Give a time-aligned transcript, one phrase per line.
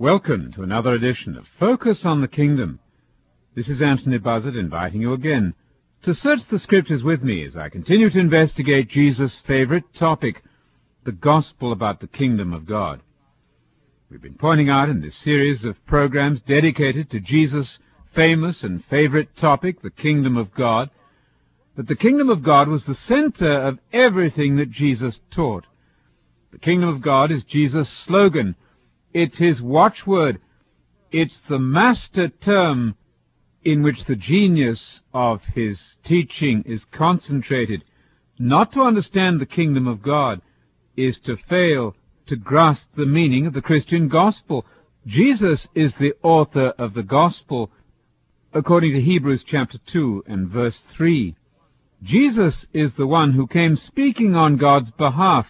[0.00, 2.80] Welcome to another edition of Focus on the Kingdom.
[3.54, 5.52] This is Anthony Buzzard inviting you again
[6.04, 10.42] to search the Scriptures with me as I continue to investigate Jesus' favorite topic,
[11.04, 13.02] the gospel about the kingdom of God.
[14.10, 17.78] We've been pointing out in this series of programs dedicated to Jesus'
[18.14, 20.88] famous and favorite topic, the kingdom of God,
[21.76, 25.66] that the kingdom of God was the center of everything that Jesus taught.
[26.52, 28.56] The kingdom of God is Jesus' slogan
[29.12, 30.40] it's his watchword.
[31.10, 32.94] It's the master term
[33.64, 37.84] in which the genius of his teaching is concentrated.
[38.38, 40.40] Not to understand the kingdom of God
[40.96, 41.94] is to fail
[42.26, 44.64] to grasp the meaning of the Christian gospel.
[45.06, 47.70] Jesus is the author of the gospel
[48.52, 51.34] according to Hebrews chapter 2 and verse 3.
[52.02, 55.46] Jesus is the one who came speaking on God's behalf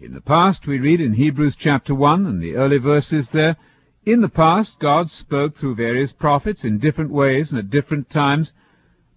[0.00, 3.56] in the past, we read in Hebrews chapter 1 and the early verses there,
[4.04, 8.52] in the past, God spoke through various prophets in different ways and at different times,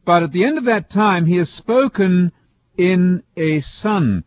[0.06, 2.32] but at the end of that time, He has spoken
[2.78, 4.24] in a Son.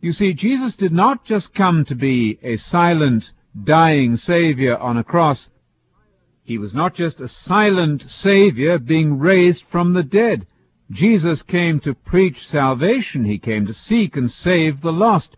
[0.00, 3.32] You see, Jesus did not just come to be a silent,
[3.64, 5.48] dying Savior on a cross.
[6.44, 10.46] He was not just a silent Savior being raised from the dead.
[10.90, 13.24] Jesus came to preach salvation.
[13.24, 15.36] He came to seek and save the lost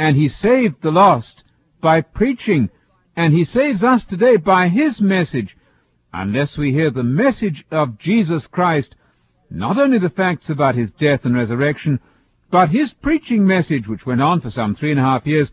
[0.00, 1.42] and he saved the lost
[1.82, 2.70] by preaching,
[3.14, 5.54] and he saves us today by his message.
[6.10, 8.94] Unless we hear the message of Jesus Christ,
[9.50, 12.00] not only the facts about his death and resurrection,
[12.50, 15.50] but his preaching message, which went on for some three and a half years,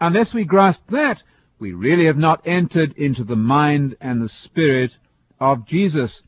[0.00, 1.20] unless we grasp that,
[1.58, 4.92] we really have not entered into the mind and the spirit
[5.40, 6.22] of Jesus.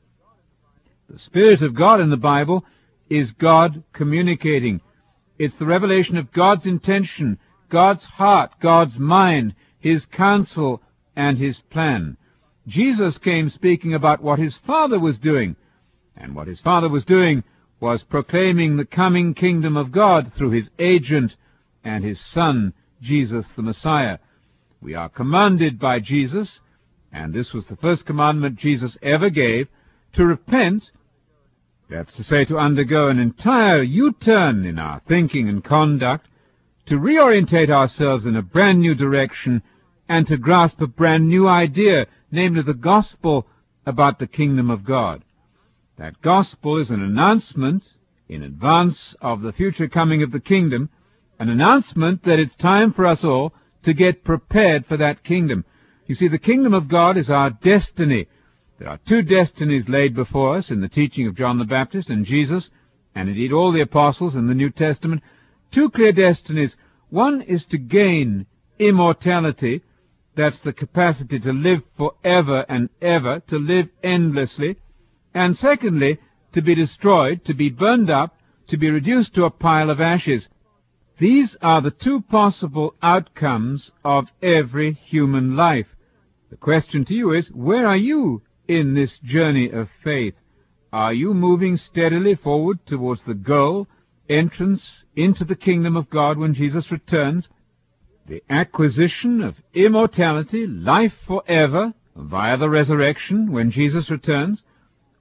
[1.09, 2.65] The Spirit of God in the Bible
[3.09, 4.81] is God communicating.
[5.39, 7.39] It's the revelation of God's intention
[7.71, 10.83] God's heart, God's mind, His counsel,
[11.17, 12.17] and His plan.
[12.67, 15.57] Jesus came speaking about what His Father was doing,
[16.17, 17.43] and what His Father was doing
[17.81, 21.35] was proclaiming the coming kingdom of God through His agent
[21.83, 24.19] and His Son, Jesus the Messiah.
[24.83, 26.61] We are commanded by Jesus,
[27.13, 29.69] and this was the first commandment Jesus ever gave,
[30.15, 30.91] to repent,
[31.89, 36.27] that's to say, to undergo an entire U-turn in our thinking and conduct,
[36.91, 39.63] to reorientate ourselves in a brand new direction
[40.09, 43.47] and to grasp a brand new idea, namely the gospel
[43.87, 45.23] about the kingdom of God.
[45.99, 47.85] That gospel is an announcement
[48.29, 50.91] in advance of the future coming of the kingdom,
[51.39, 53.53] an announcement that it's time for us all
[53.85, 55.65] to get prepared for that kingdom.
[56.07, 58.27] You see, the kingdom of God is our destiny.
[58.81, 62.27] There are two destinies laid before us in the teaching of John the Baptist and
[62.27, 62.69] Jesus,
[63.15, 65.23] and indeed all the apostles in the New Testament
[65.73, 66.77] two clear destinies.
[67.09, 68.47] One is to gain
[68.79, 69.83] immortality,
[70.37, 74.77] that's the capacity to live forever and ever, to live endlessly,
[75.35, 76.19] and secondly,
[76.53, 78.37] to be destroyed, to be burned up,
[78.69, 80.49] to be reduced to a pile of ashes.
[81.19, 85.87] These are the two possible outcomes of every human life.
[86.51, 90.35] The question to you is, where are you in this journey of faith?
[90.93, 93.87] Are you moving steadily forward towards the goal
[94.31, 97.49] entrance into the kingdom of God when Jesus returns,
[98.27, 104.63] the acquisition of immortality, life forever, via the resurrection when Jesus returns?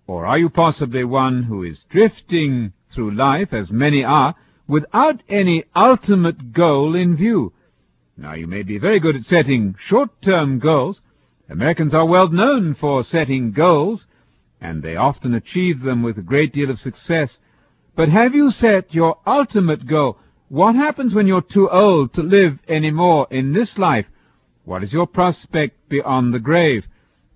[0.07, 4.35] Or are you possibly one who is drifting through life, as many are,
[4.67, 7.53] without any ultimate goal in view?
[8.17, 11.01] Now, you may be very good at setting short-term goals.
[11.49, 14.05] Americans are well known for setting goals,
[14.59, 17.39] and they often achieve them with a great deal of success.
[17.99, 20.19] But have you set your ultimate goal?
[20.47, 24.05] What happens when you're too old to live any more in this life?
[24.63, 26.85] What is your prospect beyond the grave?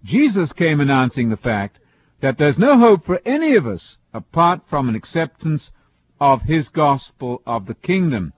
[0.05, 1.79] Jesus came announcing the fact
[2.21, 5.69] that there's no hope for any of us apart from an acceptance
[6.21, 8.31] of His gospel of the kingdom.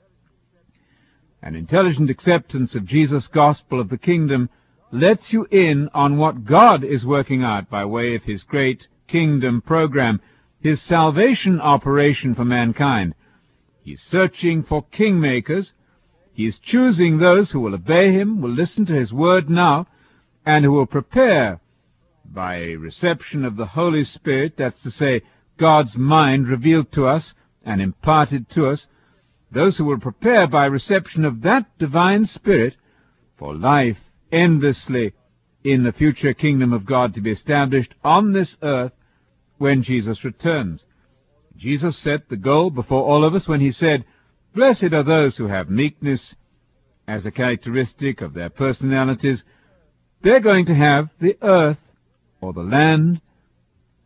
[1.43, 4.49] An intelligent acceptance of Jesus' gospel of the kingdom
[4.91, 9.61] lets you in on what God is working out by way of His great kingdom
[9.61, 10.19] program
[10.65, 13.13] his salvation operation for mankind.
[13.83, 15.71] He's searching for kingmakers.
[16.33, 19.85] He is choosing those who will obey him, will listen to his word now,
[20.43, 21.61] and who will prepare
[22.25, 25.21] by reception of the Holy Spirit, that's to say,
[25.59, 28.87] God's mind revealed to us and imparted to us,
[29.51, 32.75] those who will prepare by reception of that divine Spirit
[33.37, 33.99] for life
[34.31, 35.13] endlessly
[35.63, 38.93] in the future kingdom of God to be established on this earth
[39.57, 40.83] when Jesus returns.
[41.57, 44.05] Jesus set the goal before all of us when he said,
[44.53, 46.35] Blessed are those who have meekness
[47.07, 49.43] as a characteristic of their personalities,
[50.21, 51.77] they're going to have the earth,
[52.41, 53.21] or the land,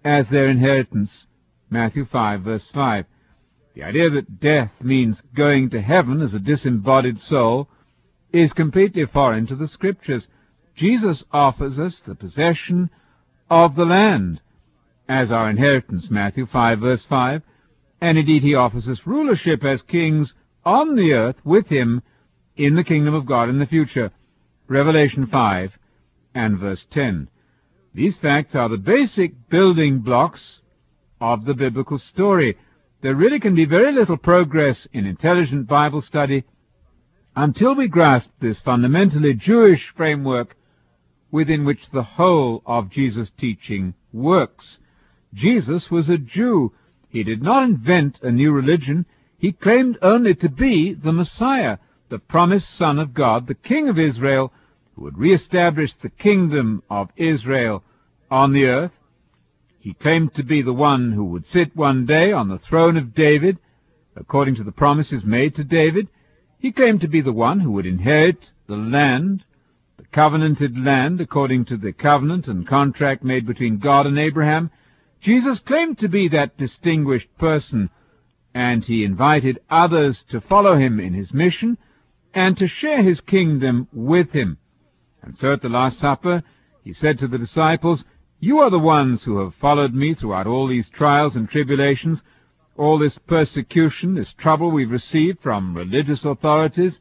[0.03, 1.25] as their inheritance.
[1.69, 3.05] Matthew 5, verse 5.
[3.75, 7.69] The idea that death means going to heaven as a disembodied soul
[8.33, 10.27] is completely foreign to the Scriptures.
[10.75, 12.89] Jesus offers us the possession
[13.49, 14.41] of the land
[15.09, 17.41] as our inheritance, Matthew 5, verse 5,
[17.99, 20.33] and indeed he offers us rulership as kings
[20.63, 22.03] on the earth with him
[22.55, 24.11] in the kingdom of God in the future,
[24.67, 25.77] Revelation 5
[26.35, 27.27] and verse 10.
[27.93, 30.59] These facts are the basic building blocks
[31.19, 32.55] of the biblical story.
[33.01, 36.43] There really can be very little progress in intelligent Bible study
[37.35, 40.55] until we grasp this fundamentally Jewish framework
[41.31, 44.77] within which the whole of Jesus' teaching works.
[45.33, 46.73] Jesus was a Jew.
[47.09, 49.05] He did not invent a new religion.
[49.37, 51.77] He claimed only to be the Messiah,
[52.09, 54.51] the promised Son of God, the King of Israel,
[54.95, 57.83] who would re-establish the kingdom of Israel
[58.29, 58.91] on the earth.
[59.79, 63.15] He claimed to be the one who would sit one day on the throne of
[63.15, 63.57] David,
[64.15, 66.09] according to the promises made to David.
[66.59, 69.45] He claimed to be the one who would inherit the land,
[69.97, 74.69] the covenanted land, according to the covenant and contract made between God and Abraham.
[75.21, 77.89] Jesus claimed to be that distinguished person,
[78.53, 81.77] and he invited others to follow him in his mission
[82.33, 84.57] and to share his kingdom with him.
[85.21, 86.43] And so at the Last Supper,
[86.83, 88.03] he said to the disciples,
[88.39, 92.21] You are the ones who have followed me throughout all these trials and tribulations,
[92.77, 96.97] all this persecution, this trouble we've received from religious authorities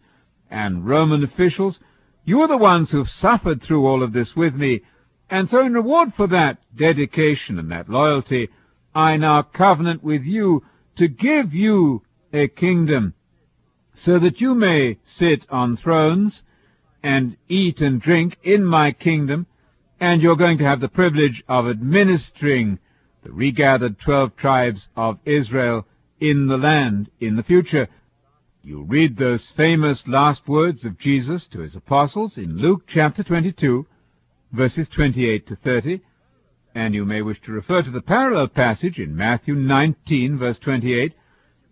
[0.51, 1.79] and Roman officials.
[2.25, 4.81] You are the ones who have suffered through all of this with me,
[5.31, 8.49] and so in reward for that dedication and that loyalty,
[8.95, 10.65] I now covenant with you
[10.97, 12.03] to give you
[12.33, 13.15] a kingdom,
[13.95, 16.43] so that you may sit on thrones
[17.03, 19.47] and eat and drink in my kingdom,
[20.01, 22.79] and you're going to have the privilege of administering
[23.23, 25.87] the regathered twelve tribes of Israel
[26.21, 27.89] in the land in the future.
[28.63, 33.87] You read those famous last words of Jesus to his apostles in Luke chapter 22,
[34.53, 36.01] verses 28 to 30,
[36.75, 41.15] and you may wish to refer to the parallel passage in Matthew 19, verse 28,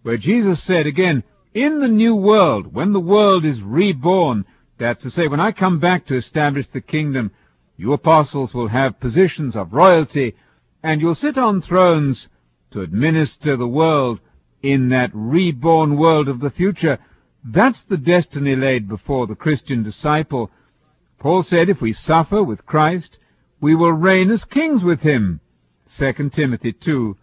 [0.02, 1.22] where Jesus said again,
[1.54, 4.44] In the new world, when the world is reborn,
[4.78, 7.30] that's to say, when I come back to establish the kingdom,
[7.76, 10.34] you apostles will have positions of royalty,
[10.82, 12.28] and you'll sit on thrones
[12.72, 14.20] to administer the world
[14.62, 16.98] in that reborn world of the future.
[17.44, 20.50] That's the destiny laid before the Christian disciple.
[21.18, 23.18] Paul said, if we suffer with Christ,
[23.60, 25.40] we will reign as kings with him.
[25.98, 27.16] 2 Timothy 2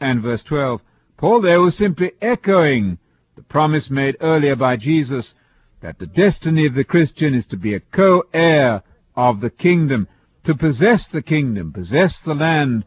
[0.00, 0.80] and verse 12.
[1.16, 2.98] Paul there was simply echoing
[3.36, 5.32] the promise made earlier by Jesus
[5.80, 8.82] that the destiny of the Christian is to be a co-heir
[9.14, 10.08] of the kingdom,
[10.44, 12.84] to possess the kingdom, possess the land,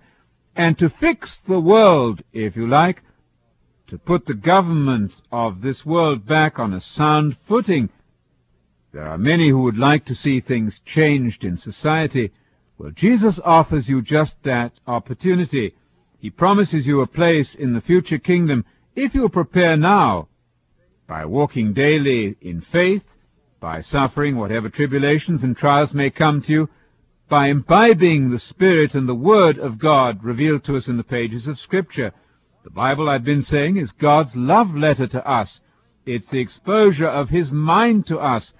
[0.55, 3.01] and to fix the world, if you like,
[3.87, 7.89] to put the government of this world back on a sound footing.
[8.91, 12.31] There are many who would like to see things changed in society.
[12.77, 15.75] Well, Jesus offers you just that opportunity.
[16.19, 18.65] He promises you a place in the future kingdom
[18.95, 20.27] if you'll prepare now
[21.07, 23.03] by walking daily in faith,
[23.59, 26.69] by suffering whatever tribulations and trials may come to you,
[27.29, 31.47] by imbibing the Spirit and the Word of God revealed to us in the pages
[31.47, 32.11] of Scripture.
[32.63, 35.59] The Bible, I've been saying, is God's love letter to us.
[36.05, 38.51] It's the exposure of His mind to us.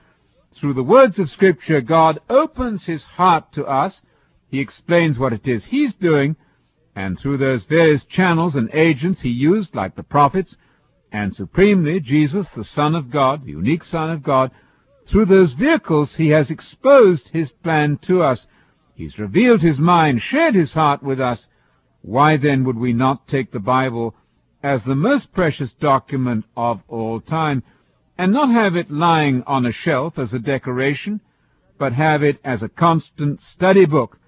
[0.56, 4.02] Through the words of Scripture, God opens His heart to us.
[4.50, 6.36] He explains what it is He's doing,
[6.96, 10.56] and through those various channels and agents He used, like the prophets,
[11.12, 14.52] and supremely Jesus, the Son of God, the unique Son of God,
[15.10, 18.46] through those vehicles he has exposed his plan to us.
[18.94, 21.48] He's revealed his mind, shared his heart with us.
[22.02, 24.14] Why then would we not take the Bible
[24.62, 27.64] as the most precious document of all time,
[28.20, 31.22] and not have it lying on a shelf as a decoration,
[31.78, 34.20] but have it as a constant study book,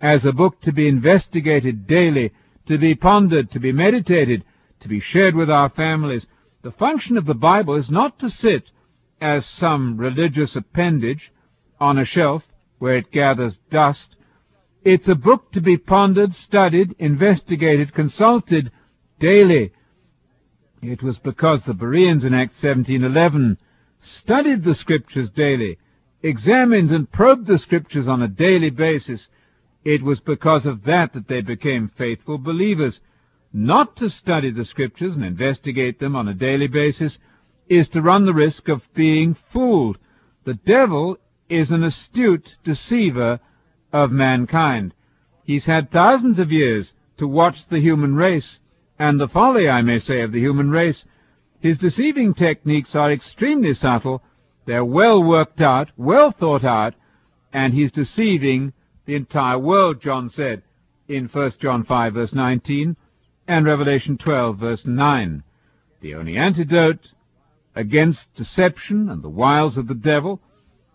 [0.00, 2.32] as a book to be investigated daily,
[2.68, 4.44] to be pondered, to be meditated,
[4.78, 6.24] to be shared with our families.
[6.62, 8.70] The function of the Bible is not to sit
[9.20, 11.32] as some religious appendage
[11.80, 12.44] on a shelf
[12.78, 14.14] where it gathers dust.
[14.84, 18.70] It's a book to be pondered, studied, investigated, consulted
[19.18, 19.72] daily.
[20.82, 23.56] It was because the Bereans in Acts 17:11
[24.00, 25.78] studied the scriptures daily,
[26.24, 29.28] examined and probed the scriptures on a daily basis.
[29.84, 33.00] It was because of that that they became faithful believers.
[33.52, 37.18] Not to study the Scriptures and investigate them on a daily basis
[37.68, 39.98] is to run the risk of being fooled.
[40.44, 43.38] The devil is an astute deceiver
[43.92, 44.94] of mankind.
[45.44, 48.58] He's had thousands of years to watch the human race,
[49.02, 51.04] and the folly, I may say, of the human race.
[51.58, 54.22] His deceiving techniques are extremely subtle,
[54.64, 56.94] they're well worked out, well thought out,
[57.52, 58.72] and he's deceiving
[59.04, 60.62] the entire world, John said
[61.08, 62.96] in 1 John 5 verse 19
[63.48, 65.42] and Revelation 12 verse 9.
[66.00, 67.08] The only antidote
[67.74, 70.40] against deception and the wiles of the devil,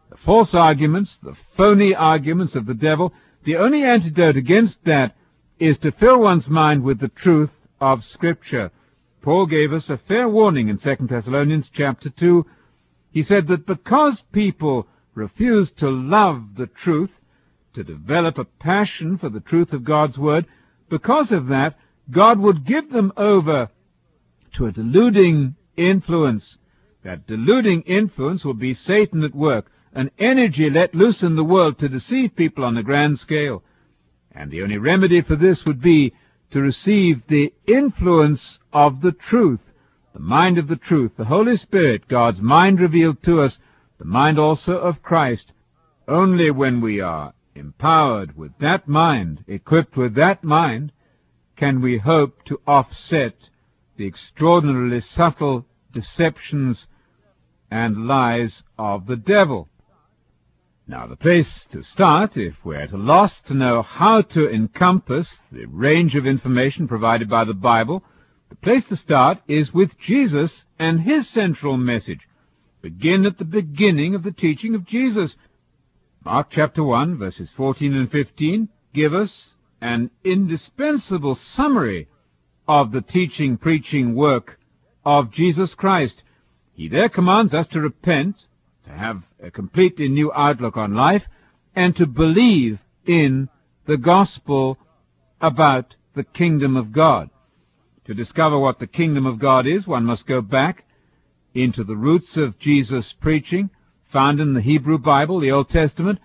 [0.09, 3.11] the false arguments, the phony arguments of the devil,
[3.43, 5.17] the only antidote against that
[5.59, 7.49] is to fill one's mind with the truth
[7.79, 8.71] of Scripture.
[9.21, 12.45] Paul gave us a fair warning in 2 Thessalonians chapter 2.
[13.11, 17.09] He said that because people refuse to love the truth,
[17.73, 20.45] to develop a passion for the truth of God's Word,
[20.89, 21.77] because of that,
[22.09, 23.69] God would give them over
[24.55, 26.57] to a deluding influence.
[27.03, 31.79] That deluding influence will be Satan at work, an energy let loose in the world
[31.79, 33.63] to deceive people on a grand scale.
[34.31, 36.13] And the only remedy for this would be
[36.51, 39.59] to receive the influence of the truth,
[40.13, 43.57] the mind of the truth, the Holy Spirit, God's mind revealed to us,
[43.99, 45.51] the mind also of Christ.
[46.07, 50.91] Only when we are empowered with that mind, equipped with that mind,
[51.55, 53.35] can we hope to offset
[53.97, 56.85] the extraordinarily subtle deceptions
[57.71, 59.67] and lies of the devil.
[60.89, 65.27] Now, the place to start, if we're at a loss to know how to encompass
[65.51, 68.03] the range of information provided by the Bible,
[68.47, 72.21] the place to start is with Jesus and his central message.
[72.81, 75.35] Begin at the beginning of the teaching of Jesus.
[76.23, 79.47] Mark chapter 1, verses 14 and 15 give us
[79.81, 82.07] an indispensable summary
[82.65, 84.57] of the teaching, preaching work
[85.05, 86.23] of Jesus Christ.
[86.73, 88.45] He there commands us to repent,
[88.87, 91.23] to have a completely new outlook on life,
[91.75, 93.49] and to believe in
[93.85, 94.77] the gospel
[95.41, 97.29] about the kingdom of God.
[98.05, 100.85] To discover what the kingdom of God is, one must go back
[101.53, 103.69] into the roots of Jesus' preaching,
[104.11, 106.19] found in the Hebrew Bible, the Old Testament,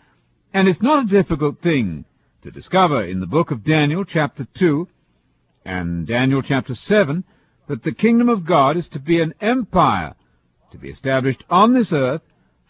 [0.54, 2.04] and it's not a difficult thing
[2.42, 4.88] to discover in the book of Daniel chapter 2
[5.64, 7.24] and Daniel chapter 7
[7.68, 10.14] that the kingdom of God is to be an empire
[10.70, 12.22] to be established on this earth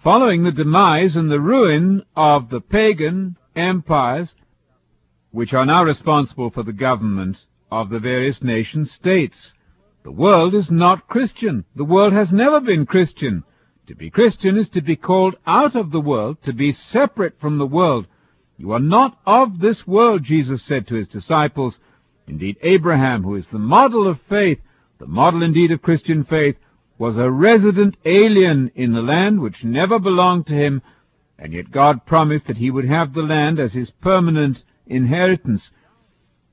[0.03, 4.35] following the demise and the ruin of the pagan empires
[5.31, 7.37] which are now responsible for the government
[7.71, 9.53] of the various nation states.
[10.05, 11.65] The world is not Christian.
[11.77, 13.45] The world has never been Christian.
[13.87, 17.59] To be Christian is to be called out of the world, to be separate from
[17.59, 18.07] the world.
[18.59, 21.79] You are not of this world, Jesus said to his disciples.
[22.27, 24.59] Indeed, Abraham, who is the model of faith,
[24.99, 26.57] the model indeed of Christian faith,
[27.03, 30.81] was a resident alien in the land which never belonged to him,
[31.37, 35.69] and yet God promised that he would have the land as his permanent inheritance.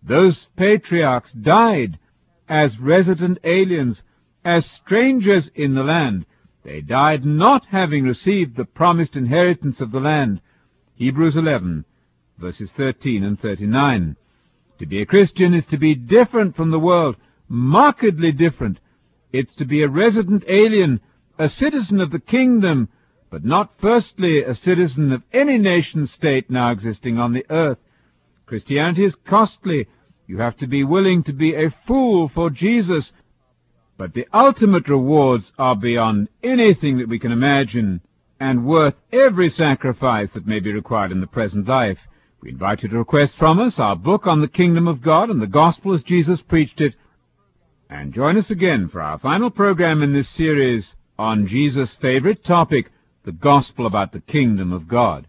[0.01, 1.99] Those patriarchs died
[2.47, 4.01] as resident aliens,
[4.43, 6.25] as strangers in the land,
[6.65, 10.41] they died not having received the promised inheritance of the land.
[10.95, 11.85] Hebrews 11,
[12.39, 14.15] verses 13 and 39.
[14.79, 18.79] To be a Christian is to be different from the world, markedly different.
[19.31, 21.01] It's to be a resident alien,
[21.37, 22.89] a citizen of the kingdom,
[23.29, 27.77] but not firstly a citizen of any nation state now existing on the earth.
[28.45, 29.87] Christianity is costly.
[30.27, 33.11] You have to be willing to be a fool for Jesus
[33.99, 37.99] but the ultimate rewards are beyond anything that we can imagine
[38.39, 41.97] and worth every sacrifice that may be required in the present life.
[42.41, 45.41] We invite you to request from us our book on the kingdom of God and
[45.41, 46.95] the gospel as Jesus preached it.
[47.91, 52.91] And join us again for our final program in this series on Jesus' favorite topic,
[53.25, 55.25] the gospel about the kingdom of God.